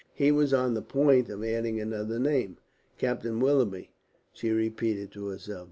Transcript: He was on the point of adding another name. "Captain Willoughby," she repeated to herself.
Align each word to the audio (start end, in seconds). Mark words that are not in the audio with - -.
He 0.15 0.31
was 0.31 0.51
on 0.51 0.73
the 0.73 0.81
point 0.81 1.29
of 1.29 1.43
adding 1.43 1.79
another 1.79 2.17
name. 2.17 2.57
"Captain 2.97 3.39
Willoughby," 3.39 3.91
she 4.33 4.49
repeated 4.49 5.11
to 5.11 5.27
herself. 5.27 5.59